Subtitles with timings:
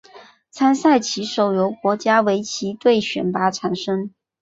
[0.49, 4.09] 参赛棋手由国家围棋队选拔产生。